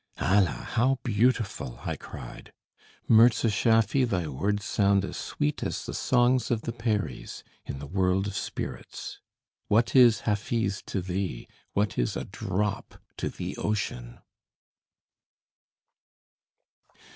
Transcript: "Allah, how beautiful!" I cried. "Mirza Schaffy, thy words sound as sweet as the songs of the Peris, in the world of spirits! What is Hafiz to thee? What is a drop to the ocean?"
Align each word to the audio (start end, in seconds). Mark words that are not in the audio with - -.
"Allah, 0.19 0.65
how 0.71 0.97
beautiful!" 1.03 1.79
I 1.85 1.95
cried. 1.95 2.53
"Mirza 3.07 3.51
Schaffy, 3.51 4.03
thy 4.03 4.27
words 4.27 4.65
sound 4.65 5.05
as 5.05 5.15
sweet 5.15 5.61
as 5.61 5.85
the 5.85 5.93
songs 5.93 6.49
of 6.49 6.63
the 6.63 6.71
Peris, 6.71 7.43
in 7.67 7.77
the 7.77 7.85
world 7.85 8.25
of 8.25 8.35
spirits! 8.35 9.19
What 9.67 9.95
is 9.95 10.21
Hafiz 10.21 10.81
to 10.87 11.01
thee? 11.03 11.47
What 11.73 11.99
is 11.99 12.17
a 12.17 12.23
drop 12.25 12.99
to 13.17 13.29
the 13.29 13.55
ocean?" 13.57 14.17